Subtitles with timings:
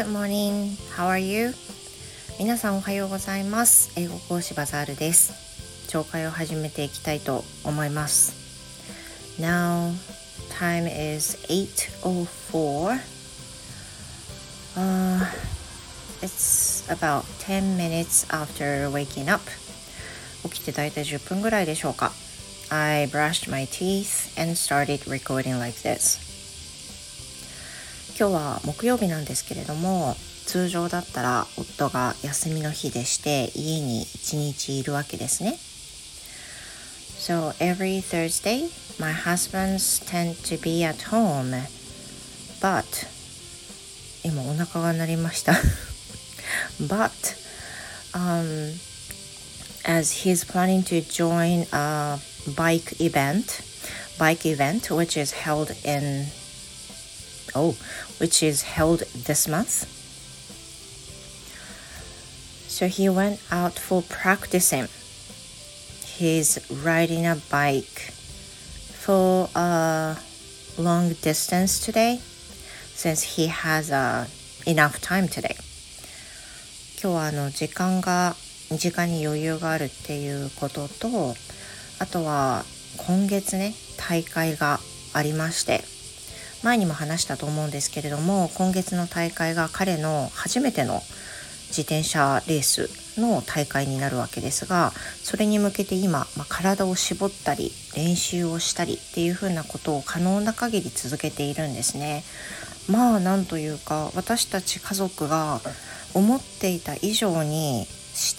[0.00, 0.78] Good morning.
[0.96, 1.52] How are you?
[2.38, 3.92] 皆さんおはようございます。
[3.96, 5.34] 英語講師バザールです。
[5.88, 8.32] 紹介を始めていきたいと思います。
[9.38, 9.92] Now,
[10.58, 12.98] time is 8.04.
[14.74, 15.26] Uh,
[16.22, 19.42] it's about 10 minutes after waking up.
[20.44, 22.12] 起きて大体10分ぐらいでしょうか。
[22.70, 26.29] I brushed my teeth and started recording like this.
[28.20, 35.56] 今日は木曜日なんですけれども通常だったら夫が休みの日でして家に一日いるわけですね。
[37.18, 38.68] So every Thursday,
[39.00, 41.62] my husbands tend to be at home.
[42.60, 43.08] But
[44.22, 45.54] 今お腹が鳴りました。
[46.78, 47.10] But
[48.12, 48.74] um,
[49.86, 52.18] as he's planning to join a
[52.54, 53.62] bike event,
[54.18, 56.26] bike event which is held in
[57.54, 57.76] oh,
[58.18, 59.86] which is held this month.
[62.68, 64.88] So he went out for practicing.
[66.04, 68.12] He's riding a bike
[69.04, 70.16] for a
[70.78, 72.20] long distance today
[72.94, 74.26] since he has uh,
[74.66, 75.56] enough time today.
[77.02, 78.36] 今日はあの時間が
[78.70, 81.34] 時間に余裕があるっていうことと
[81.98, 82.64] あとは
[82.98, 84.80] 今月ね大会が
[85.14, 85.82] ありまして
[86.62, 91.00] 前にも話したと思うんですけれども今月の大会が彼の初めての
[91.68, 102.24] 自転車レースの大会になるわけですがそれに向けて今、まあ、体を絞ったり練習をしたりっていうふうなことを可能な限り続けているんですね。
[102.88, 105.60] まあなんというか私たち家族が
[106.14, 107.86] 思っていた以上に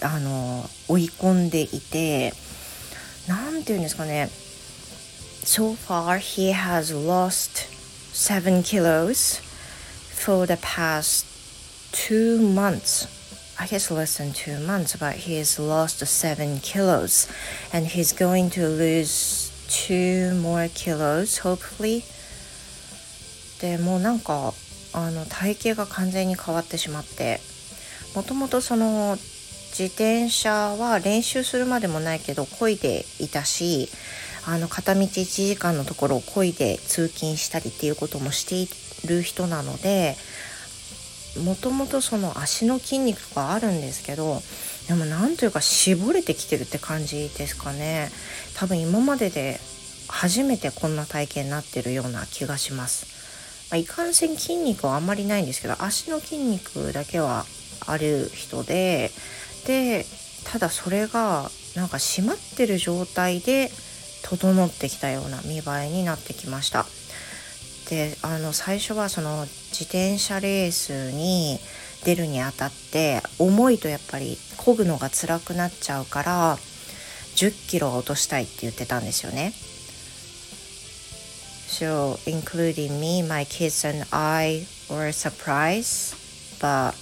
[0.02, 2.34] あの追い込んでいて
[3.28, 4.30] 何て言うんですかね
[5.46, 7.81] So far he has lost
[8.13, 9.41] 7 kilos
[10.15, 11.27] for the past
[11.93, 13.07] two months.
[13.59, 17.27] I guess less than two months, but he has lost 7 kilos
[17.73, 22.05] and he's going to lose two more kilos, hopefully.
[23.61, 24.53] でもうなんか
[24.93, 27.41] あの体型が完全に変わってしまって
[28.15, 29.17] もともとその
[29.79, 33.91] 自転車は練習するまでもないけど漕いでいたし
[34.48, 38.68] あの片道1時間のところを漕いで通勤したりっていうこともしてい
[39.08, 40.16] る人なので
[41.44, 44.42] もともとその足の筋肉があるんですけど
[44.88, 48.10] でもなんというか絞れてきてるって感じですかね。
[48.58, 49.60] 多分今までで
[50.10, 57.46] 初めてこんな体型になってるような気がします、まあ、いかんせん筋肉はあんまりないんですけど足の筋肉だけは
[57.88, 59.12] ある人で
[59.66, 60.06] で
[60.44, 63.72] ただそれがなんか締まってる状態で
[64.24, 66.86] 整ってきたような見栄えになってきました
[67.90, 71.60] であの最初はその自転車レースに
[72.06, 76.58] 出るにあたって重いとやっぱり漕ぐのが辛くなっちゃうから
[77.36, 79.54] 10キロは落としたいって言ってたんですよね
[81.68, 86.16] So including me, my kids and I were surprised
[86.60, 86.94] but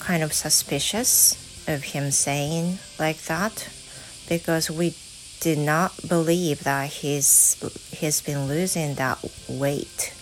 [0.00, 1.36] kind of suspicious
[1.68, 3.68] of him saying like that
[4.28, 4.94] because we
[5.40, 7.56] did not believe that he's
[7.92, 9.18] he's been losing that
[9.58, 10.12] weight.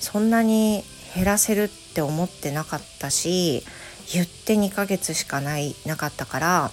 [0.00, 0.84] そんなに
[1.14, 3.64] 減らせるって思ってなかったし
[4.12, 6.70] 言って2ヶ月しかないなかったから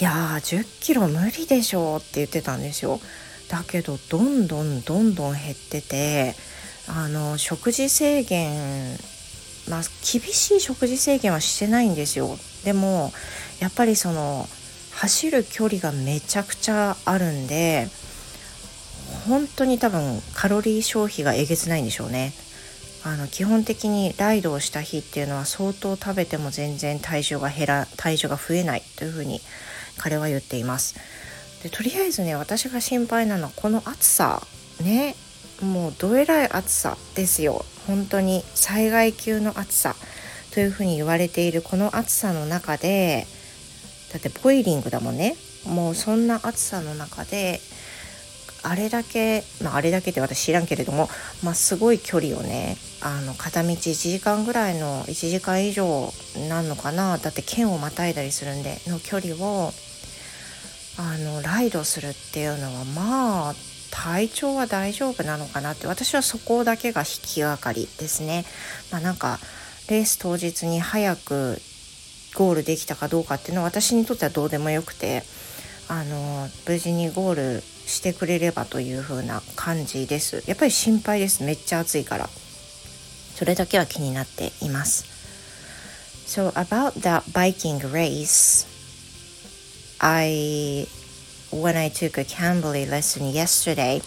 [0.00, 3.00] いやー10キロ無理でしょって言ってたんですよ。
[3.48, 6.34] だけどどんどんどんどん減ってて
[6.88, 8.96] あの食事制限
[9.68, 12.38] まあ厳しい食事制限はしてないんですよ。
[12.64, 13.12] でも
[13.60, 14.48] やっぱりその
[14.94, 17.88] 走る距離がめちゃくちゃあるんで
[19.26, 22.32] 本当に多分カロリー消費がえげつないんでしょうね。
[23.04, 29.40] あの基本的にライドをした日っていうのは相当食べても全然体重が減ら体重が増えないというふうに
[29.98, 30.94] 彼は言っています。
[31.62, 34.46] でとりあえずね私が心配なのはこの暑さ
[34.80, 35.16] ね
[35.60, 37.64] もうどえらい暑さですよ。
[37.86, 39.96] 本当に災害級の暑さ
[40.52, 43.26] というふうに言われているこの暑さの中で
[44.12, 45.36] だってボイリングだもんね
[45.66, 47.60] もうそんな暑さの中で
[48.64, 51.08] あれだけ、まあ、あれだけって私知らんけれども、
[51.42, 56.12] まあ、すごい距離をねあの片道1時間ぐらいの1時間以上
[56.48, 59.72] なんのかなだって県をまたいだりするんでの距離を
[60.98, 63.54] あのライドするっていうのはまあ
[63.90, 68.44] 体調は大丈夫なのかなって私はそこだけが引きがかりですね。
[68.90, 69.38] まあ、なんか
[69.90, 71.60] レース当日に早く
[72.34, 75.22] ゴールできたかどうかっていうのは私にとってはどうでもよくて
[75.88, 82.28] あの無事にゴールしてくれればという風な感じですやっぱり心配ですめっちゃ暑いから
[83.34, 85.04] それだけは気になっています
[86.26, 88.66] So about that biking race
[89.98, 90.86] I
[91.50, 94.00] when I took a Cambly lesson yesterday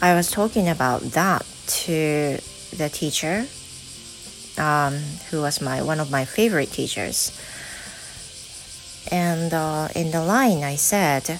[0.00, 1.44] I was talking about that
[1.84, 2.38] to
[2.76, 3.46] the teacher
[4.57, 4.93] um,
[5.29, 7.31] who was my one of my favorite teachers
[9.11, 11.39] and uh, in the line I said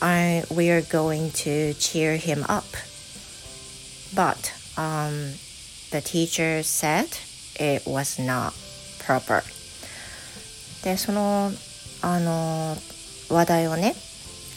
[0.00, 2.66] I we are going to cheer him up
[4.14, 5.34] but um,
[5.90, 7.08] the teacher said
[7.58, 8.52] it was not
[8.98, 9.42] proper
[10.84, 11.50] でその
[12.02, 12.76] あの
[13.28, 13.94] 話題をね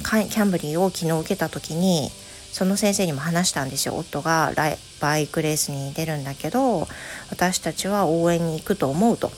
[0.01, 2.09] キャンブリーを昨日受けた時に
[2.56, 3.94] その先生にも話したんですよ。
[3.94, 4.50] 夫が
[4.98, 6.88] バイクレースに出るんだけど
[7.28, 9.30] 私たちは応援に行くと思うと。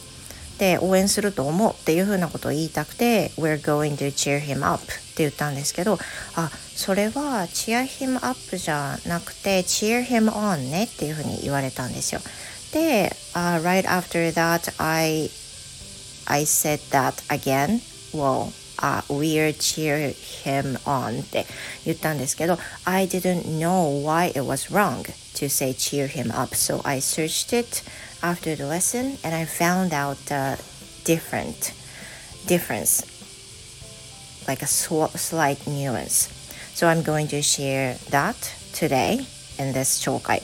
[0.58, 5.98] で応援すると思うっていうふうなことを言いたくて We're going to cheer him up って言ったんですけど
[6.36, 12.20] あそれは cheer him up じゃなくて cheer him on ねっていうふうに言われたんですよ。
[12.72, 15.28] で、uh, right after that I
[16.26, 17.80] I said that again.
[18.16, 20.13] Well uh, we'll cheer
[20.43, 21.45] him on って
[21.85, 25.03] 言ったんですけど I didn't know why it was wrong
[25.35, 27.83] to say cheer him up so I searched it
[28.21, 30.57] after the lesson and I found out the
[31.05, 31.73] different
[32.47, 33.05] difference
[34.47, 36.29] like a slight nuance
[36.73, 38.35] so I'm going to share that
[38.73, 39.25] today
[39.57, 40.41] in this 紹介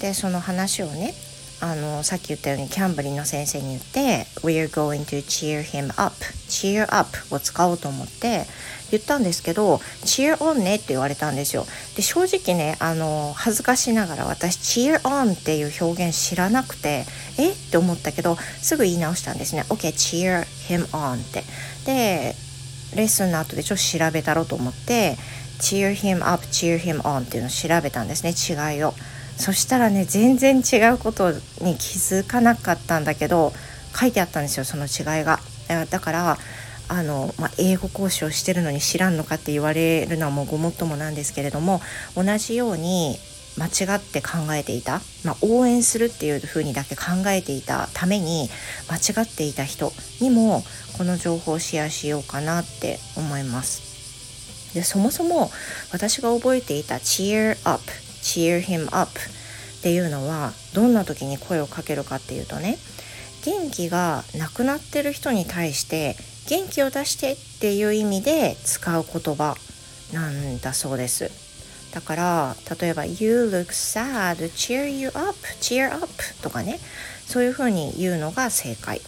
[0.00, 1.14] でその話をね
[1.61, 6.13] あのさっき言ったようにキャンブリーの先生に言って We're going to cheer him up.
[6.49, 8.45] Cheer up を使おうと思って
[8.91, 11.65] 言ったんですけど cheer on ねって言われたんですよ。
[11.95, 17.05] で正直ねあの恥ずかしながら私 cheer on っていう表現知らなくて
[17.37, 17.51] え？
[17.51, 19.63] って思ったけどすぐ言い直したんですね。
[19.69, 21.43] OK cheer him on って。
[21.85, 22.35] で
[22.95, 25.17] レッスンの後でちょっと調べたろうと思って
[25.59, 28.31] cheer him up cheer him on っていうのを調べたんですね。
[28.31, 28.93] 違いを。
[29.37, 33.53] そしたらね全然違うことに気づかなかったんだけど
[33.99, 35.39] 書いてあったんですよその違いが。
[35.89, 36.37] だから
[36.87, 41.81] あの、まあ、英語講師をしてるのに知らんのかって言われるのはもうごもっともなんですけれども
[42.15, 43.17] 同じように
[43.57, 48.49] 間違って考えていた、まあ、応援するっていうふうにだけ考えていたために
[48.89, 50.63] 間違っていた人にも
[50.97, 54.73] この情報をシェアしようかなって思います。
[54.73, 55.51] でそもそも
[55.93, 57.81] 私が覚えていた Cheer Up
[58.25, 62.79] cheer him up っていうのはどんな時に声をかけるかっていうとね
[63.45, 66.15] 元気がなくなってる人に対して
[66.49, 69.55] 元気を出してっていう意味で使う言葉
[70.11, 71.31] なんだそうです。
[71.93, 76.07] だから例えば「You look sad cheer you up cheer up」
[76.41, 76.79] とかね
[77.27, 79.01] そういうふうに言うのが正解。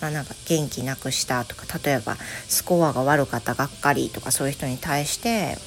[0.00, 2.16] まあ、なんか元気なくしたとか例えば
[2.46, 5.58] スコアが悪かったがっかりとかそういう人に対して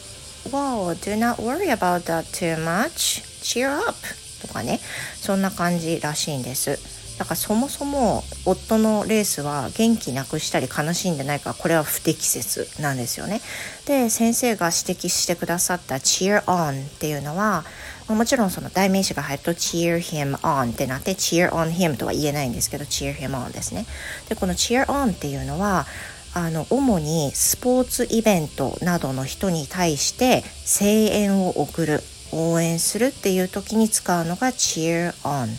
[0.50, 3.24] Wow, do not worry about that too much.
[3.42, 3.96] Cheer up.
[4.42, 4.80] とかね、
[5.22, 7.02] そんな感じらしいんです。
[7.22, 13.42] だからそもそも夫のレースは元気なくしたり悲しんでないからこれは不適切なんですよね。
[13.86, 17.64] で先生が指摘してくださった cheer on っていうのは
[18.08, 23.86] もちろんその代名詞が入ると cheer him on ってなって cheer on him とは言えないんですけど cheer him on ですね。
[24.28, 25.86] でこの cheer on っていうのは
[26.34, 32.00] あの主にスポーツイベントなどの人に対して声援を送る
[32.32, 35.50] 応援するっていう時に使うのが cheer on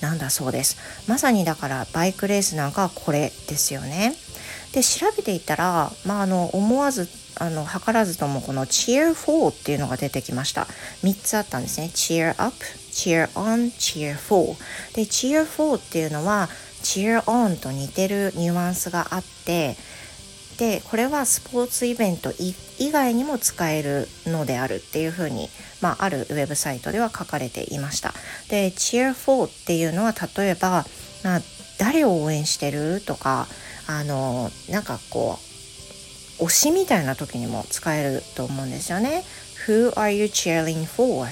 [0.00, 0.76] なんだそうです。
[1.08, 4.14] まさにだからバイクレースなんかはこれですよね。
[4.72, 10.66] で調べていたら、まあ、あの思わずあの図らずともこの cheer for っていうのが出てきました。
[11.02, 11.90] 3つあったんですね。
[11.94, 12.54] cheer up
[12.92, 14.56] cheer on cheer for
[14.94, 16.48] で cheer for っていうのは
[16.82, 19.76] cheer on と似てるニュアンスがあって
[20.58, 22.32] でこれはスポーツイベント
[22.78, 25.48] 以外にも使えるのであるっていうふうに、
[25.80, 28.12] まあ、あるウェブサイトでは書かれていました。
[28.48, 30.84] で Cheer4 っていうのは例えば、
[31.24, 31.40] まあ、
[31.78, 33.46] 誰を応援してるとか
[33.86, 35.38] あのなんかこ
[36.40, 39.24] う推しみたいな時にも使えると思うんですよね。
[39.66, 41.28] Who are you cheering for?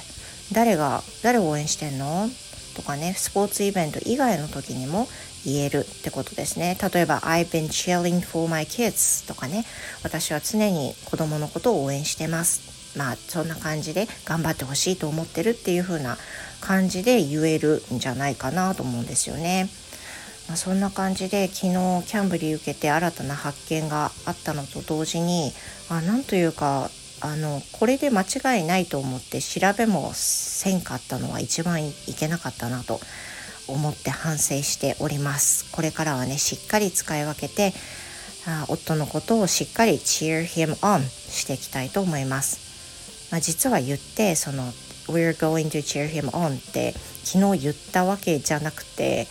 [0.53, 2.29] 誰が誰を応援してんの？
[2.75, 5.07] とかねスポーツイベント以外の時にも
[5.45, 6.77] 言えるってことですね。
[6.93, 9.65] 例えば I've been cheering for my kids とかね。
[10.03, 12.97] 私は常に子供のことを応援してます。
[12.97, 16.19] まあそんな感じで頑張ってほしいと思ってるっていう風な
[16.61, 19.69] 感じで言えるんじゃないかなと思うんですよね。
[20.49, 21.73] まあ、そんな感じで昨日
[22.07, 25.53] キャンブリー受けて新たな発見があったのと同時に
[25.89, 33.01] あなんというかあのこれで間違いないと思って調べもせんかったのは一番いけなかったなと。
[33.69, 37.73] 思って反省しておりますこれからはねしっかり使い分けて
[38.47, 44.65] あ夫のことをしっかり cheer him on していきたいと思います、まあ、実は言ってその
[45.09, 46.93] we're going to cheer him on って
[47.25, 49.27] 昨日言ったわけじゃなくて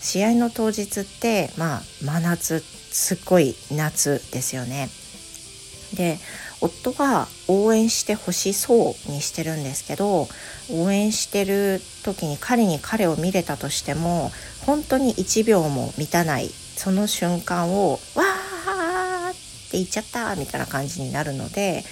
[0.00, 4.88] 試合の当日ってまあ真夏すっごい夏ですよね。
[5.94, 6.18] で
[6.60, 10.28] 夫は応援してほしそうにしてるんですけど
[10.70, 14.30] 応援してる時に彼に彼を見れたとしても
[14.66, 19.34] 本当に1秒も満たないその瞬間を「わー!」っ
[19.70, 21.84] て言っちゃったみたいな感じになるので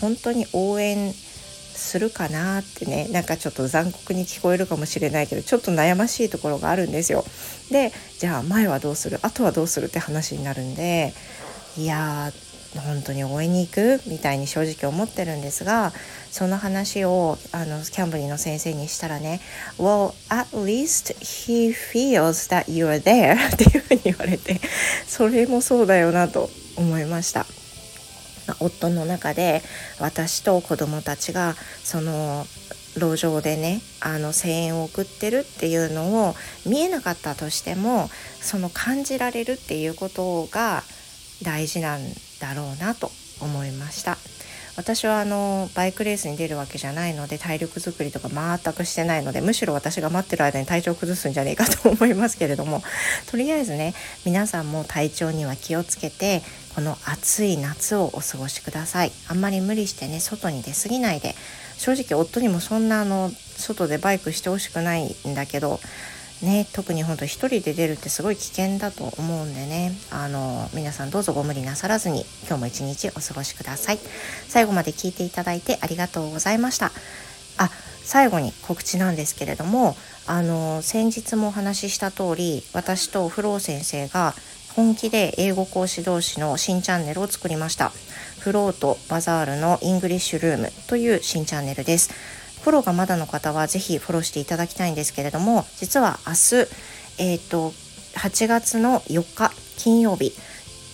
[0.00, 7.24] 本当に応援するかなってねなんかちょっと残酷に聞こえるかもしれないけどちょっと悩ましいところがあるんですよ。
[7.70, 9.18] でじゃあ前はどうする？
[9.22, 9.86] あとはどうする？
[9.86, 11.14] って話になるんで
[11.78, 12.32] いや
[12.78, 15.92] 本当に応援に行くみたいに正直思ってるんですが
[16.30, 19.40] その話をあのキャンブリーの先生にしたらね
[19.78, 24.60] 「Well at least he feels that you are there 」っていうふうに言われて
[25.06, 27.46] それもそうだよなと思いました。
[28.58, 29.62] 夫の中で
[30.00, 32.46] 私と子供たちがその
[32.96, 36.34] 路上でねあの声援を送ってるっていうのを
[36.66, 38.10] 見えなかったとしても
[38.40, 40.82] その感じられるっていうことが
[41.42, 42.00] 大事なん
[42.40, 44.18] だろうなと思いました。
[44.76, 52.82] 私はあのバイクレースに出るわけじゃないので体力づくりとか全くしてないのでむしろ私が待ってる間に体調崩すんじゃねえかと思いますけれども
[53.30, 53.94] とりあえずね
[54.24, 56.40] 皆さんも体調には気をつけて
[56.74, 59.12] この暑い夏をお過ごしください。
[59.28, 61.34] あんまり無理してね外に出過ぎないで。
[61.80, 65.80] 正直夫にもそんなあの外でバイクしてほしくないんだけど
[66.42, 69.92] ね、特に本当一人で出るってすごい危険だと思うんでね。
[70.10, 73.98] あの皆さんどうぞご無理なさらずに今日も一日お過ごしください。
[74.48, 76.92] 最後まで聞いていただいてありがとうございました。
[77.58, 77.70] あ
[78.02, 84.34] 最後に告知なんですけれどもあの先日もお話しした通り私とフロー先生が
[84.74, 87.92] 本気で英語講師同士の新チャンネルを作りました。
[88.38, 92.39] フローとバザールのイングリッシュルームという新チャンネルです。
[92.62, 96.54] フォローがまだの方はぜひフォローしていただきたいんですけれども実は明日、
[97.18, 97.70] えーと、
[98.16, 100.32] 8月の4日金曜日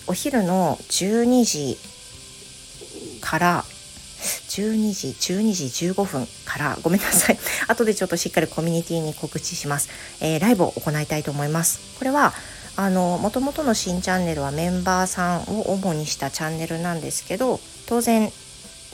[0.07, 1.77] お昼の12時
[3.21, 3.63] から
[4.47, 7.37] 12時12時15分からごめんなさい。
[7.67, 9.89] 後でちょっとしっかりコミュニティに告知します、
[10.21, 11.79] えー、ライブを行いたいと思います。
[11.99, 12.33] これは
[12.75, 18.31] あの元々の新チャンネルはメンバーさんを主にしたチャンネルなんですけど当然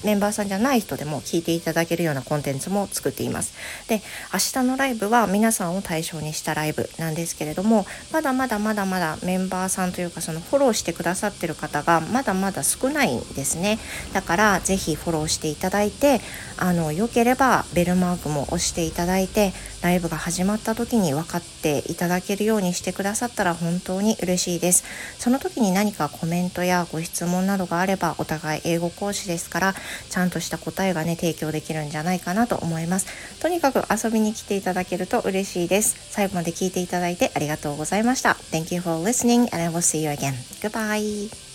[0.04, 3.54] メンバーさんじゃない人でも聞いていただけるようなコンテンツも作っています。
[3.88, 4.02] で、
[4.34, 13.80] 明日のライブは皆さんを対象にしたライブなんですけれども、まだまだまだまだメンバーさんというかそのフォローしてくださってる方がまだまだ少ないんですね。
[14.14, 16.22] だからぜひフォローしていただいて、
[16.58, 19.54] あの、良ければベルマークも押していただいて、
[19.84, 24.84] ライブが始まった時に分かっていただけるようにしてくださったら本当に嬉しいです。
[25.20, 29.76] その時に何かコメントやご質問などがあればお互い英語講師ですから
[30.10, 33.08] ちゃんとした答えがね提供できるんじゃないかなと思います
[33.42, 40.34] とにかく遊びに来ていただけると嬉しいです最後まで聞いていただいてありがとうございました Thank you for listening and I will see you again.
[40.62, 41.53] Goodbye